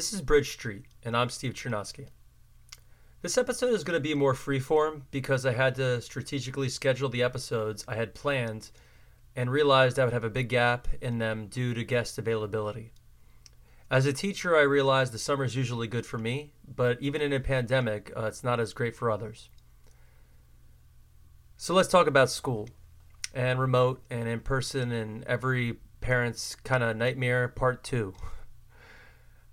[0.00, 2.06] This is Bridge Street, and I'm Steve Chernosky.
[3.20, 7.22] This episode is going to be more freeform because I had to strategically schedule the
[7.22, 8.70] episodes I had planned
[9.36, 12.94] and realized I would have a big gap in them due to guest availability.
[13.90, 17.34] As a teacher, I realized the summer is usually good for me, but even in
[17.34, 19.50] a pandemic, uh, it's not as great for others.
[21.58, 22.70] So let's talk about school
[23.34, 28.14] and remote and in person and every parent's kind of nightmare part two.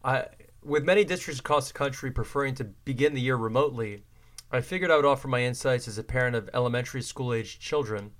[0.03, 0.25] I,
[0.63, 4.03] with many districts across the country preferring to begin the year remotely,
[4.51, 8.11] I figured I would offer my insights as a parent of elementary school aged children,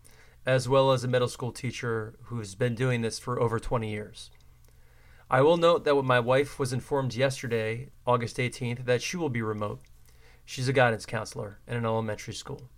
[0.46, 4.30] as well as a middle school teacher who's been doing this for over 20 years.
[5.30, 9.42] I will note that my wife was informed yesterday, August 18th, that she will be
[9.42, 9.82] remote.
[10.46, 12.70] She's a guidance counselor in an elementary school.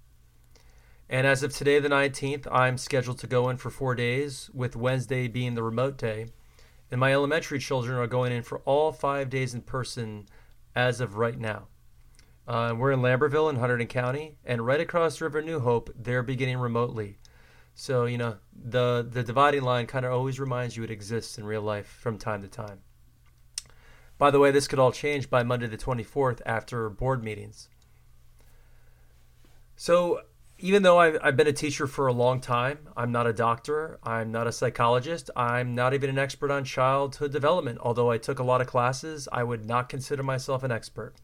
[1.08, 4.76] And as of today, the 19th, I'm scheduled to go in for four days, with
[4.76, 6.28] Wednesday being the remote day.
[6.92, 10.28] And my elementary children are going in for all five days in person
[10.76, 11.68] as of right now.
[12.48, 16.58] Uh, we're in Lambertville in Hunterdon County, and right across River New Hope, they're beginning
[16.58, 17.20] remotely.
[17.76, 21.46] So, you know, the, the dividing line kind of always reminds you it exists in
[21.46, 22.82] real life from time to time.
[24.18, 27.70] By the way, this could all change by Monday the 24th after board meetings.
[29.76, 30.24] So,
[30.60, 33.98] even though I've, I've been a teacher for a long time, I'm not a doctor,
[34.04, 37.80] I'm not a psychologist, I'm not even an expert on childhood development.
[37.82, 41.16] Although I took a lot of classes, I would not consider myself an expert.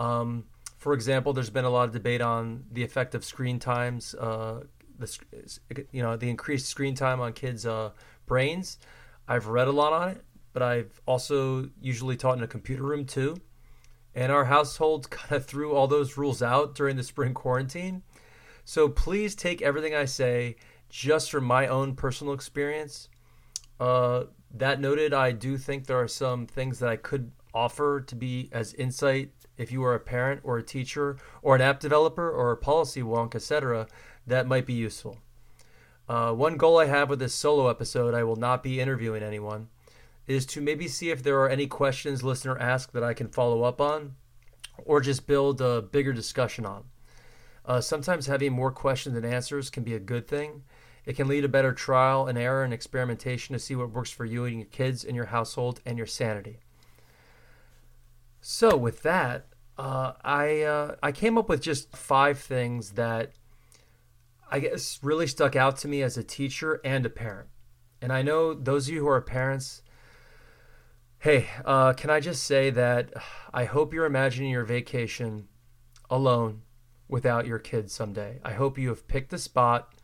[0.00, 0.44] Um,
[0.78, 4.64] for example, there's been a lot of debate on the effect of screen times, uh,
[4.98, 5.18] the
[5.92, 7.90] you know the increased screen time on kids' uh,
[8.26, 8.78] brains.
[9.28, 13.04] I've read a lot on it, but I've also usually taught in a computer room
[13.04, 13.36] too.
[14.14, 18.02] And our household kind of threw all those rules out during the spring quarantine
[18.64, 20.56] so please take everything I say
[20.88, 23.08] just from my own personal experience.
[23.78, 28.14] Uh, that noted, I do think there are some things that I could offer to
[28.14, 32.30] be as insight if you are a parent or a teacher or an app developer
[32.30, 33.86] or a policy wonk, etc.,
[34.26, 35.18] that might be useful.
[36.08, 39.68] Uh, one goal I have with this solo episode, I will not be interviewing anyone,
[40.26, 43.62] is to maybe see if there are any questions listener ask that I can follow
[43.62, 44.16] up on
[44.84, 46.84] or just build a bigger discussion on.
[47.70, 50.64] Uh, sometimes having more questions than answers can be a good thing.
[51.04, 54.24] It can lead to better trial and error and experimentation to see what works for
[54.24, 56.58] you and your kids and your household and your sanity.
[58.40, 59.46] So, with that,
[59.78, 63.34] uh, I uh, I came up with just five things that
[64.50, 67.50] I guess really stuck out to me as a teacher and a parent.
[68.02, 69.82] And I know those of you who are parents.
[71.20, 73.12] Hey, uh, can I just say that
[73.54, 75.46] I hope you're imagining your vacation
[76.10, 76.62] alone
[77.10, 78.40] without your kids someday.
[78.44, 79.94] I hope you have picked the spot.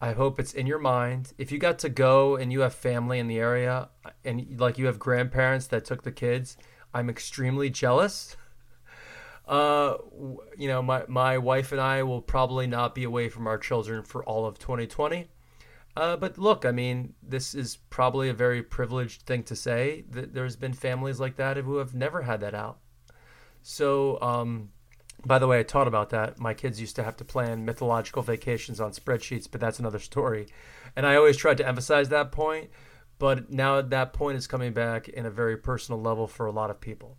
[0.00, 1.32] I hope it's in your mind.
[1.38, 3.88] If you got to go and you have family in the area
[4.24, 6.56] and like you have grandparents that took the kids,
[6.92, 8.36] I'm extremely jealous.
[9.46, 9.98] Uh,
[10.56, 14.02] you know, my, my wife and I will probably not be away from our children
[14.02, 15.28] for all of 2020.
[15.94, 20.04] Uh, but look, I mean, this is probably a very privileged thing to say.
[20.08, 22.78] That there's been families like that who have never had that out.
[23.62, 24.70] So, um,
[25.26, 26.38] by the way, I taught about that.
[26.38, 30.46] My kids used to have to plan mythological vacations on spreadsheets, but that's another story.
[30.96, 32.70] And I always tried to emphasize that point,
[33.18, 36.70] but now that point is coming back in a very personal level for a lot
[36.70, 37.16] of people.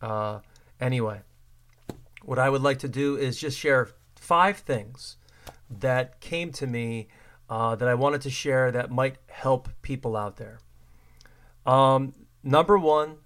[0.00, 0.40] Uh,
[0.80, 1.22] anyway,
[2.22, 5.16] what I would like to do is just share five things
[5.70, 7.08] that came to me
[7.48, 10.58] uh, that I wanted to share that might help people out there.
[11.64, 13.18] Um, number one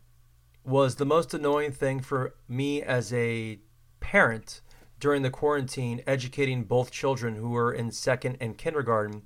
[0.64, 3.58] was the most annoying thing for me as a
[4.00, 4.60] parent
[4.98, 9.22] during the quarantine educating both children who were in second and kindergarten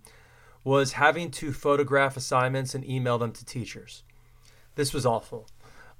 [0.62, 4.02] was having to photograph assignments and email them to teachers.
[4.76, 5.48] This was awful.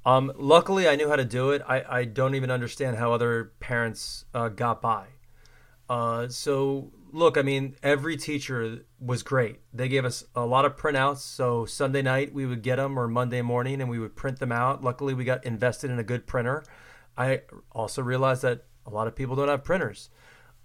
[0.07, 1.63] Um, luckily, I knew how to do it.
[1.67, 5.07] I, I don't even understand how other parents uh, got by.
[5.89, 9.61] Uh, so, look, I mean, every teacher was great.
[9.73, 11.19] They gave us a lot of printouts.
[11.19, 14.53] So, Sunday night, we would get them, or Monday morning, and we would print them
[14.53, 14.83] out.
[14.83, 16.65] Luckily, we got invested in a good printer.
[17.17, 20.11] I also realized that a lot of people don't have printers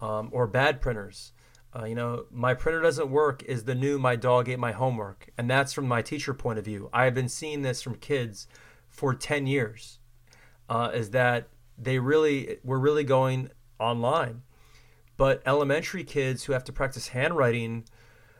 [0.01, 1.33] um, or bad printers.
[1.75, 5.29] Uh, you know, my printer doesn't work is the new my dog ate my homework.
[5.37, 6.89] And that's from my teacher point of view.
[6.91, 8.47] I have been seeing this from kids
[8.87, 9.99] for 10 years
[10.67, 13.49] uh, is that they really, we're really going
[13.79, 14.41] online.
[15.15, 17.85] But elementary kids who have to practice handwriting,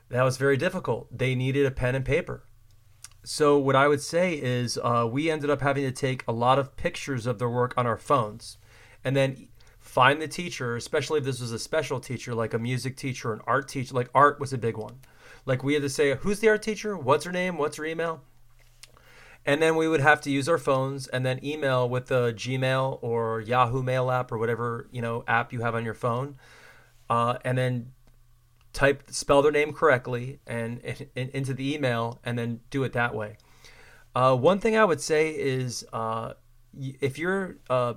[0.09, 1.15] that was very difficult.
[1.15, 2.45] They needed a pen and paper.
[3.23, 6.57] So, what I would say is, uh, we ended up having to take a lot
[6.57, 8.57] of pictures of their work on our phones
[9.03, 9.49] and then
[9.89, 13.41] find the teacher, especially if this was a special teacher, like a music teacher, an
[13.47, 13.95] art teacher.
[13.95, 14.99] Like art was a big one.
[15.45, 16.95] Like we had to say, who's the art teacher?
[16.95, 17.57] What's her name?
[17.57, 18.21] What's her email?
[19.45, 22.99] and then we would have to use our phones and then email with the Gmail
[23.01, 26.35] or Yahoo Mail app or whatever you know app you have on your phone,
[27.09, 27.91] uh, and then
[28.73, 30.81] type spell their name correctly and,
[31.15, 33.37] and, into the email and then do it that way.
[34.13, 36.33] Uh, one thing I would say is uh,
[36.77, 37.95] if your uh,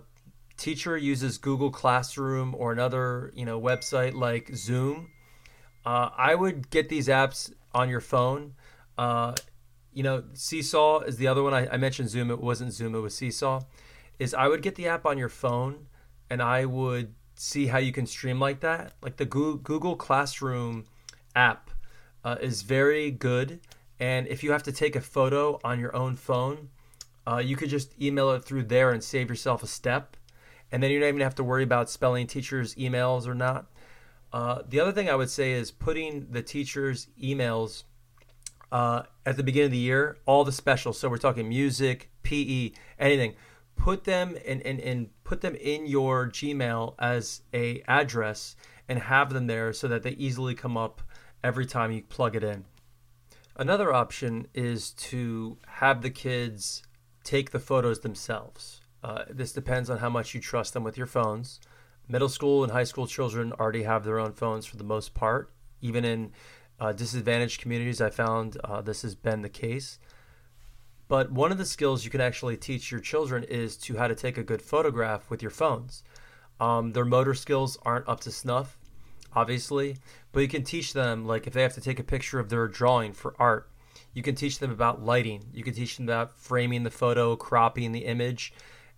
[0.63, 5.11] teacher uses Google Classroom or another you know website like Zoom,
[5.85, 8.55] uh, I would get these apps on your phone.
[8.97, 9.35] Uh,
[9.93, 11.53] you know, Seesaw is the other one.
[11.53, 12.31] I, I mentioned Zoom.
[12.31, 12.95] It wasn't Zoom.
[12.95, 13.63] It was Seesaw.
[14.21, 15.89] Is I would get the app on your phone
[16.31, 18.93] and I would see how you can stream like that.
[19.03, 20.87] Like the Google Classroom
[21.35, 21.71] app
[22.25, 23.59] uh, is very good.
[23.99, 26.69] And if you have to take a photo on your own phone,
[27.27, 30.17] uh, you could just email it through there and save yourself a step.
[30.73, 33.71] And then you don't even have to worry about spelling teachers' emails or not.
[34.33, 37.85] Uh, the other thing I would say is putting the teachers' emails
[38.73, 40.99] uh, at the beginning of the year, all the specials.
[40.99, 43.35] So we're talking music, PE, anything.
[43.77, 48.57] Put them and, and, and put them in your Gmail as a address
[48.89, 51.03] and have them there so that they easily come up
[51.45, 52.65] every time you plug it in.
[53.57, 56.83] Another option is to have the kids
[57.25, 58.82] take the photos themselves.
[59.03, 61.61] Uh, this depends on how much you trust them with your phones.
[62.09, 65.51] Middle school and high school children already have their own phones for the most part.
[65.81, 66.33] Even in
[66.79, 69.99] uh, disadvantaged communities, I found uh, this has been the case.
[71.09, 74.15] But one of the skills you can actually teach your children is to how to
[74.15, 76.03] take a good photograph with your phones.
[76.61, 78.79] Um, their motor skills aren't up to snuff,
[79.35, 79.97] obviously,
[80.31, 82.69] but you can teach them, like if they have to take a picture of their
[82.69, 83.69] drawing for art,
[84.15, 85.45] you can teach them about lighting.
[85.53, 88.53] You can teach them about framing the photo, cropping the image.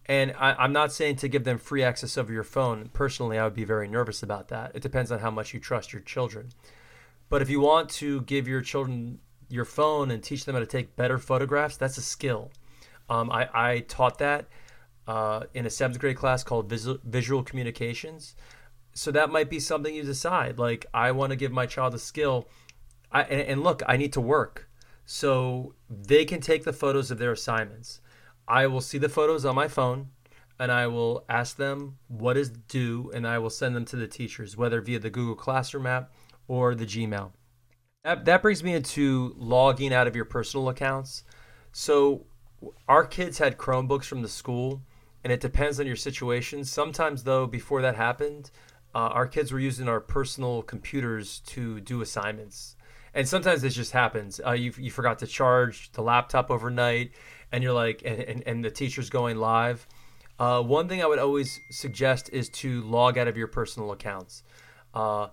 [0.06, 2.90] And I, am not saying to give them free access over your phone.
[2.92, 4.72] Personally, I would be very nervous about that.
[4.74, 6.50] It depends on how much you trust your children.
[7.30, 10.66] But if you want to give your children your phone and teach them how to
[10.66, 12.50] take better photographs, that's a skill.
[13.08, 14.46] Um, I, I, taught that
[15.06, 18.34] uh, in a seventh grade class called visual, visual communications.
[18.94, 20.58] So that might be something you decide.
[20.58, 22.48] Like, I want to give my child a skill.
[23.10, 24.68] I, and, and look, I need to work.
[25.06, 28.00] So they can take the photos of their assignments.
[28.46, 30.08] I will see the photos on my phone
[30.58, 34.06] and I will ask them what is due and I will send them to the
[34.06, 36.12] teachers, whether via the Google Classroom app
[36.46, 37.32] or the Gmail.
[38.04, 41.24] That, that brings me into logging out of your personal accounts.
[41.72, 42.26] So
[42.88, 44.82] our kids had Chromebooks from the school,
[45.22, 46.64] and it depends on your situation.
[46.64, 48.50] Sometimes, though, before that happened,
[48.94, 52.76] uh, our kids were using our personal computers to do assignments
[53.14, 54.40] and sometimes this just happens.
[54.44, 57.12] Uh, you you forgot to charge the laptop overnight,
[57.54, 59.86] and you're like, and, and, and the teacher's going live.
[60.40, 64.42] Uh, one thing I would always suggest is to log out of your personal accounts.
[64.92, 65.28] Uh,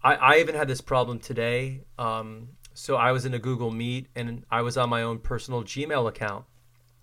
[0.00, 1.80] I, I even had this problem today.
[1.98, 5.64] Um, so I was in a Google Meet and I was on my own personal
[5.64, 6.44] Gmail account,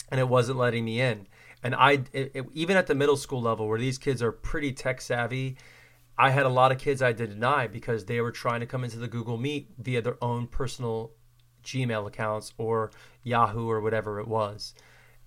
[0.10, 1.28] and it wasn't letting me in.
[1.62, 4.72] And I, it, it, even at the middle school level, where these kids are pretty
[4.72, 5.58] tech savvy
[6.18, 8.84] I had a lot of kids I did deny because they were trying to come
[8.84, 11.12] into the Google Meet via their own personal
[11.64, 12.92] Gmail accounts or
[13.24, 14.74] Yahoo or whatever it was.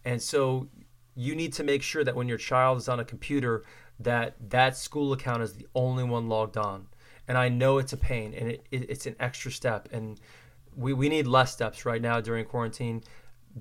[0.05, 0.69] And so
[1.15, 3.65] you need to make sure that when your child is on a computer
[3.99, 6.87] that that school account is the only one logged on.
[7.27, 10.21] And I know it's a pain and it, it, it's an extra step and
[10.77, 13.03] we, we need less steps right now during quarantine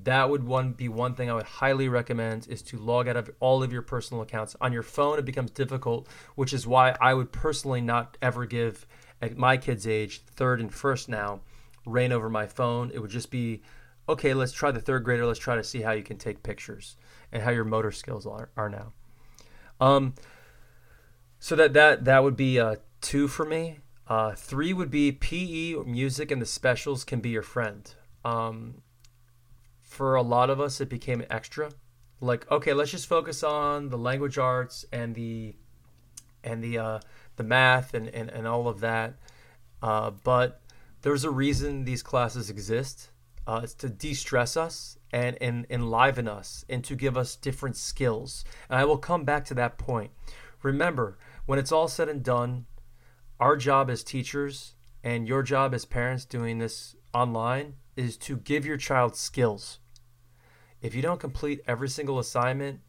[0.04, 3.32] that would one be one thing I would highly recommend is to log out of
[3.40, 4.56] all of your personal accounts.
[4.60, 8.86] On your phone, it becomes difficult, which is why I would personally not ever give
[9.22, 11.40] at my kid's age, third and first now,
[11.86, 12.92] reign over my phone.
[12.94, 13.62] It would just be,
[14.08, 15.26] okay, let's try the third grader.
[15.26, 16.98] Let's try to see how you can take pictures
[17.32, 18.94] and how your motor skills are, are now.
[19.80, 20.16] Um,
[21.40, 23.80] so that that that would be uh, two for me.
[24.08, 27.94] Uh, three would be PE, music, and the specials can be your friend.
[28.24, 28.82] Um,
[29.82, 31.72] for a lot of us, it became an extra.
[32.22, 35.56] Like, okay, let's just focus on the language arts and the
[36.44, 37.00] and the uh,
[37.36, 39.16] the math and, and, and all of that.
[39.82, 40.62] Uh, but
[41.06, 43.12] there's a reason these classes exist.
[43.48, 48.44] Uh, it's to de-stress us and, and enliven us and to give us different skills.
[48.70, 50.12] And I will come back to that point.
[50.64, 52.66] Remember, when it's all said and done,
[53.40, 58.66] our job as teachers and your job as parents doing this online is to give
[58.66, 59.80] your child skills
[60.86, 62.80] if you don't complete every single assignment,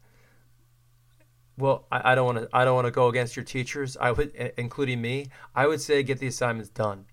[1.57, 2.49] well, I, I don't want to.
[2.53, 3.97] I don't want to go against your teachers.
[3.97, 5.27] I would, including me.
[5.55, 7.05] I would say get the assignments done.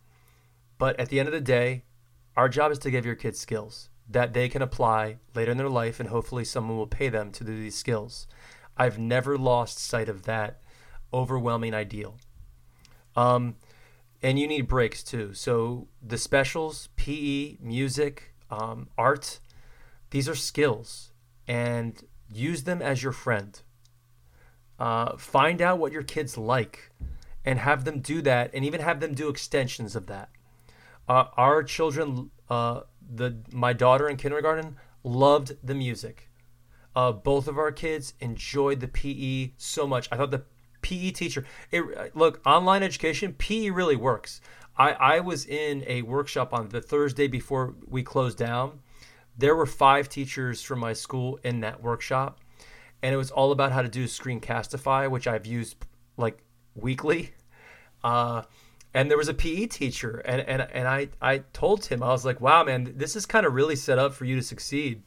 [0.79, 1.85] But at the end of the day,
[2.37, 5.69] our job is to give your kids skills that they can apply later in their
[5.69, 8.27] life, and hopefully, someone will pay them to do these skills.
[8.77, 10.61] I've never lost sight of that
[11.13, 12.17] overwhelming ideal.
[13.17, 13.57] Um,
[14.23, 15.33] and you need breaks too.
[15.35, 19.39] So the specials, PE, music, um, art,
[20.11, 21.13] these are skills
[21.47, 22.03] and
[22.33, 23.61] use them as your friend.
[24.79, 26.91] Uh, find out what your kids like
[27.45, 30.31] and have them do that and even have them do extensions of that.
[31.09, 32.81] Uh, our children, uh,
[33.15, 36.31] the my daughter in kindergarten loved the music.
[36.97, 40.09] Uh, both of our kids enjoyed the PE so much.
[40.13, 40.45] I thought the
[40.83, 44.41] PE teacher, it, look, online education, PE really works.
[44.77, 48.81] I, I was in a workshop on the Thursday before we closed down.
[49.37, 52.41] There were five teachers from my school in that workshop,
[53.03, 55.77] and it was all about how to do Screencastify, which I've used
[56.17, 56.39] like
[56.75, 57.35] weekly.
[58.05, 58.43] Uh,
[58.95, 62.25] and there was a PE teacher, and, and, and I, I told him, I was
[62.25, 65.03] like, wow, man, this is kind of really set up for you to succeed.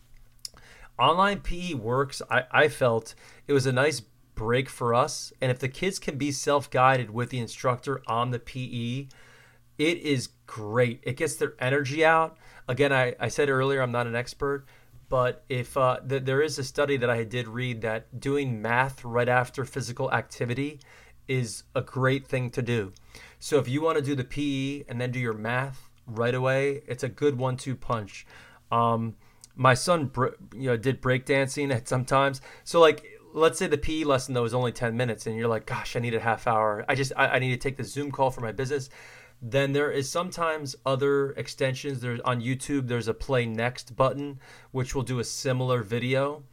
[1.00, 2.22] Online PE works.
[2.30, 3.16] I, I felt
[3.48, 4.02] it was a nice
[4.36, 5.32] break for us.
[5.40, 9.08] And if the kids can be self guided with the instructor on the PE,
[9.78, 11.00] it is great.
[11.04, 12.38] It gets their energy out.
[12.68, 14.66] Again, I, I said earlier, I'm not an expert,
[15.08, 19.06] but if uh, th- there is a study that I did read that doing math
[19.06, 20.80] right after physical activity
[21.28, 22.94] is a great thing to do.
[23.40, 26.82] So if you want to do the PE and then do your math right away,
[26.88, 28.26] it's a good one-two punch.
[28.72, 29.16] Um,
[29.56, 30.12] my son,
[30.56, 32.42] you know, did breakdancing at sometimes.
[32.64, 35.66] So like, let's say the PE lesson though is only 10 minutes, and you're like,
[35.66, 36.86] gosh, I need a half hour.
[36.88, 38.90] I just I, I need to take the Zoom call for my business
[39.42, 42.00] then there is sometimes other extensions.
[42.00, 42.88] There's on YouTube.
[42.88, 44.40] There's a play next button,
[44.72, 46.44] which will do a similar video.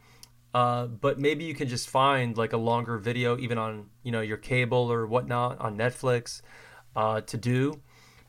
[0.54, 4.20] Uh, but maybe you can just find like a longer video, even on you know
[4.20, 6.40] your cable or whatnot on Netflix,
[6.94, 7.80] uh, to do.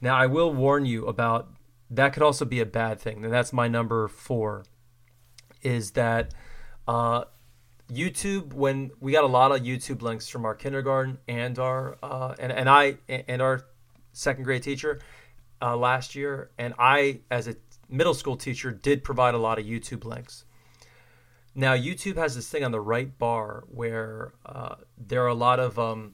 [0.02, 1.54] Now I will warn you about
[1.92, 4.66] that could also be a bad thing, and that's my number four.
[5.62, 6.34] Is that
[6.88, 7.26] uh,
[7.92, 12.34] YouTube when we got a lot of YouTube links from our kindergarten and our uh,
[12.40, 13.66] and and I and our
[14.14, 15.00] second grade teacher
[15.62, 17.56] uh, last year, and I, as a
[17.88, 20.46] middle school teacher, did provide a lot of YouTube links.
[21.56, 25.60] Now, YouTube has this thing on the right bar where uh, there are a lot
[25.62, 26.14] of, um,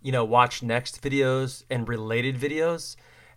[0.00, 2.96] you know, watch next videos and related videos.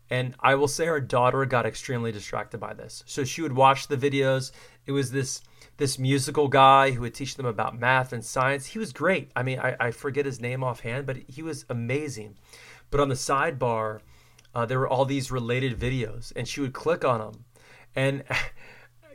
[0.09, 3.03] And I will say our daughter got extremely distracted by this.
[3.05, 4.51] So she would watch the videos.
[4.85, 5.41] It was this
[5.77, 8.67] this musical guy who would teach them about math and science.
[8.67, 9.31] He was great.
[9.35, 12.37] I mean, I, I forget his name offhand, but he was amazing.
[12.91, 14.01] But on the sidebar,
[14.53, 17.45] uh, there were all these related videos, and she would click on them.
[17.95, 18.23] And,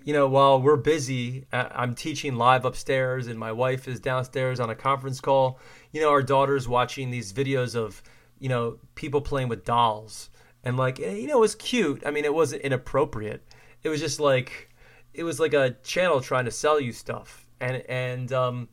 [0.07, 4.61] you know, while we're busy, uh, I'm teaching live upstairs, and my wife is downstairs
[4.61, 5.59] on a conference call.
[5.91, 8.05] You know, our daughter's watching these videos of,
[8.39, 10.31] you know, people playing with dolls.
[10.63, 12.05] And, like, eh, you know, it was cute.
[12.07, 13.43] I mean, it wasn't inappropriate.
[13.83, 14.71] It was just like,
[15.13, 17.45] it was like a channel trying to sell you stuff.
[17.61, 18.69] And, and, um,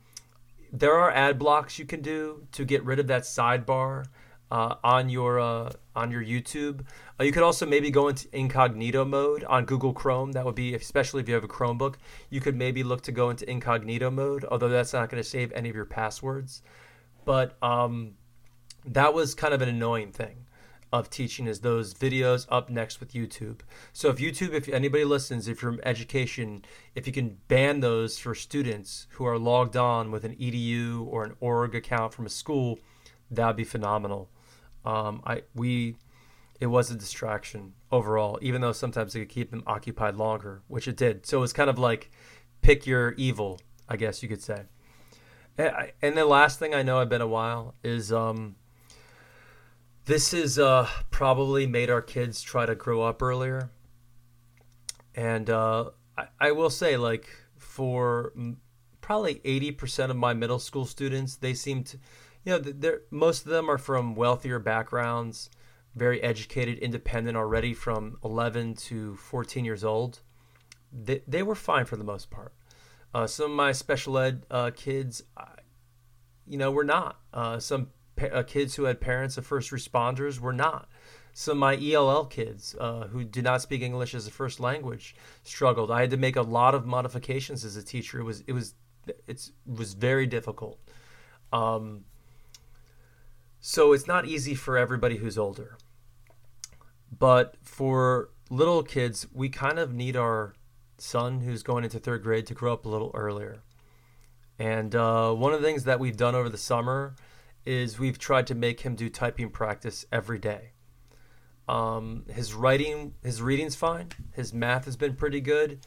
[0.71, 4.05] there are ad blocks you can do to get rid of that sidebar
[4.53, 6.85] uh, on your uh, on your YouTube.
[7.19, 10.33] Uh, you could also maybe go into incognito mode on Google Chrome.
[10.33, 11.95] That would be especially if you have a Chromebook.
[12.29, 15.51] You could maybe look to go into incognito mode, although that's not going to save
[15.53, 16.61] any of your passwords.
[17.25, 18.13] But um,
[18.85, 20.45] that was kind of an annoying thing
[20.91, 23.61] of teaching is those videos up next with YouTube.
[23.91, 28.19] So if YouTube, if anybody listens, if you're in education, if you can ban those
[28.19, 32.29] for students who are logged on with an EDU or an org account from a
[32.29, 32.77] school,
[33.31, 34.29] that'd be phenomenal.
[34.85, 35.95] Um, I we
[36.59, 40.87] it was a distraction overall, even though sometimes it could keep them occupied longer, which
[40.87, 41.25] it did.
[41.25, 42.09] So it was kind of like
[42.61, 43.59] pick your evil,
[43.89, 44.63] I guess you could say.
[45.57, 48.55] And the last thing I know, I've been a while, is um,
[50.05, 53.69] this has uh, probably made our kids try to grow up earlier.
[55.15, 58.33] And uh, I, I will say, like, for
[59.01, 61.97] probably 80% of my middle school students, they seem to
[62.45, 65.49] you know, they're, most of them are from wealthier backgrounds,
[65.95, 70.19] very educated, independent already from 11 to 14 years old.
[70.91, 72.53] They, they were fine for the most part.
[73.13, 75.23] Uh, some of my special ed uh, kids,
[76.47, 77.19] you know, were not.
[77.33, 80.89] Uh, some pa- uh, kids who had parents of first responders were not.
[81.33, 85.15] Some of my ELL kids uh, who did not speak English as a first language
[85.43, 85.89] struggled.
[85.89, 88.19] I had to make a lot of modifications as a teacher.
[88.19, 88.75] It was it was
[89.27, 90.79] it's it was very difficult.
[91.51, 92.05] Um,
[93.65, 95.77] so it's not easy for everybody who's older.
[97.17, 100.53] But for little kids, we kind of need our
[100.97, 103.63] son who's going into third grade to grow up a little earlier.
[104.59, 107.15] And uh, one of the things that we've done over the summer
[107.65, 110.71] is we've tried to make him do typing practice every day.
[111.69, 114.09] Um, his writing, his reading's fine.
[114.33, 115.79] His math has been pretty good.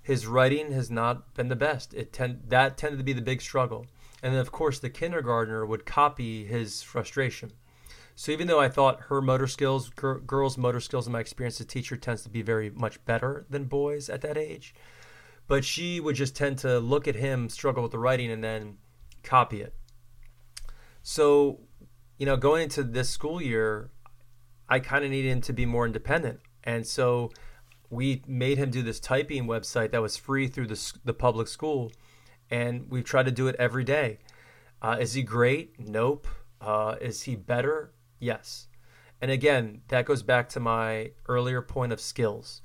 [0.00, 1.94] His writing has not been the best.
[1.94, 3.86] It tend that tended to be the big struggle.
[4.24, 7.52] And then, of course, the kindergartner would copy his frustration.
[8.16, 11.64] So even though I thought her motor skills, girls' motor skills, in my experience, the
[11.66, 14.74] teacher tends to be very much better than boys at that age.
[15.46, 18.78] but she would just tend to look at him struggle with the writing and then
[19.22, 19.74] copy it.
[21.02, 21.60] So,
[22.18, 23.90] you know, going into this school year,
[24.68, 26.40] I kind of needed him to be more independent.
[26.62, 27.30] And so
[27.90, 31.92] we made him do this typing website that was free through the, the public school.
[32.50, 34.18] And we've tried to do it every day.
[34.82, 35.78] Uh, is he great?
[35.78, 36.26] Nope.
[36.60, 37.92] Uh, is he better?
[38.18, 38.68] Yes.
[39.20, 42.62] And again, that goes back to my earlier point of skills.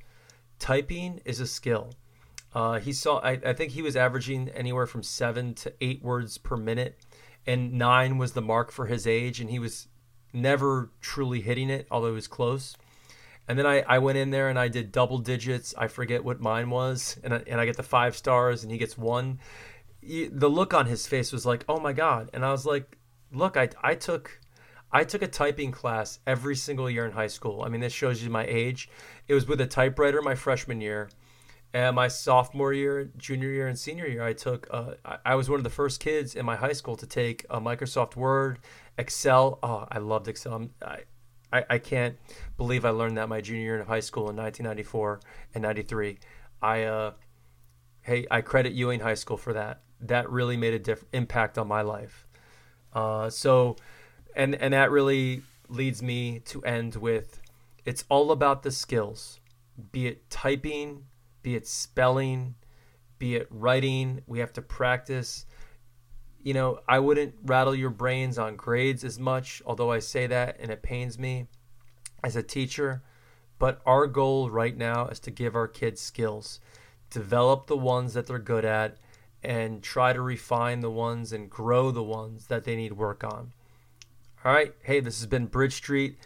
[0.59, 1.91] Typing is a skill.
[2.53, 6.38] Uh, he saw, I, I think he was averaging anywhere from seven to eight words
[6.38, 7.00] per minute,
[7.45, 9.88] and nine was the mark for his age, and he was
[10.33, 12.75] never truly hitting it, although he was close.
[13.50, 15.74] And then I, I went in there and I did double digits.
[15.75, 18.77] I forget what mine was, and I, and I get the five stars, and he
[18.77, 19.39] gets one.
[20.03, 22.98] The look on his face was like, "Oh my god!" And I was like,
[23.32, 24.39] "Look, I, I took
[24.91, 27.63] I took a typing class every single year in high school.
[27.63, 28.88] I mean, this shows you my age.
[29.27, 31.10] It was with a typewriter my freshman year.
[31.74, 34.68] And my sophomore year, junior year, and senior year, I took.
[34.72, 34.94] Uh,
[35.25, 38.15] I was one of the first kids in my high school to take a Microsoft
[38.15, 38.60] Word,
[38.98, 39.60] Excel.
[39.62, 40.70] Oh, I loved Excel.
[40.84, 41.01] I,
[41.51, 42.18] I, I can't
[42.58, 45.20] believe I learned that my junior year in high school in 1994
[45.56, 46.18] and 93.
[46.62, 47.13] I, uh,
[48.01, 49.82] hey, I credit Ewing High School for that.
[50.01, 52.27] That really made a diff- impact on my life.
[52.94, 53.75] Uh, so
[54.36, 57.41] and and that really leads me to end with
[57.86, 59.39] it's all about the skills
[59.91, 61.03] be it typing
[61.41, 62.56] be it spelling
[63.18, 65.46] be it writing we have to practice
[66.41, 70.58] you know i wouldn't rattle your brains on grades as much although i say that
[70.60, 71.48] and it pains me
[72.24, 73.01] as a teacher
[73.58, 76.60] but our goal right now is to give our kids skills
[77.10, 78.98] develop the ones that they're good at
[79.41, 83.53] and try to refine the ones and grow the ones that they need work on
[84.46, 84.74] all right.
[84.84, 86.17] Hey, this has been Bridge Street.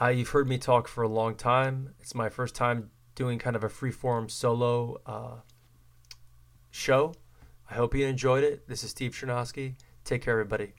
[0.00, 1.92] Uh, you've heard me talk for a long time.
[2.00, 5.40] It's my first time doing kind of a freeform solo uh,
[6.70, 7.12] show.
[7.72, 8.68] I hope you enjoyed it.
[8.68, 9.76] This is Steve Chernosky.
[10.04, 10.74] Take care, everybody.